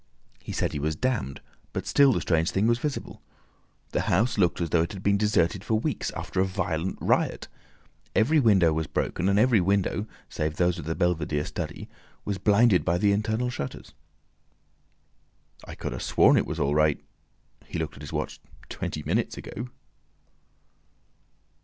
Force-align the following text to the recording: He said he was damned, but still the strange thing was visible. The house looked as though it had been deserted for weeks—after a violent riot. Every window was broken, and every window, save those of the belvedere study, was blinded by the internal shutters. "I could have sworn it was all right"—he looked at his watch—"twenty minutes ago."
He 0.41 0.51
said 0.51 0.71
he 0.73 0.79
was 0.79 0.95
damned, 0.95 1.41
but 1.73 1.85
still 1.85 2.11
the 2.11 2.21
strange 2.21 2.49
thing 2.49 2.65
was 2.65 2.79
visible. 2.79 3.21
The 3.91 4.01
house 4.09 4.39
looked 4.39 4.59
as 4.59 4.71
though 4.71 4.81
it 4.81 4.93
had 4.93 5.03
been 5.03 5.15
deserted 5.15 5.63
for 5.63 5.75
weeks—after 5.77 6.39
a 6.39 6.43
violent 6.45 6.97
riot. 6.99 7.47
Every 8.15 8.39
window 8.39 8.73
was 8.73 8.87
broken, 8.87 9.29
and 9.29 9.37
every 9.37 9.61
window, 9.61 10.07
save 10.27 10.55
those 10.55 10.79
of 10.79 10.85
the 10.85 10.95
belvedere 10.95 11.45
study, 11.45 11.87
was 12.25 12.39
blinded 12.39 12.83
by 12.83 12.97
the 12.97 13.11
internal 13.11 13.51
shutters. 13.51 13.93
"I 15.65 15.75
could 15.75 15.91
have 15.91 16.01
sworn 16.01 16.35
it 16.35 16.47
was 16.47 16.59
all 16.59 16.73
right"—he 16.73 17.77
looked 17.77 17.93
at 17.97 18.01
his 18.01 18.11
watch—"twenty 18.11 19.03
minutes 19.05 19.37
ago." 19.37 19.69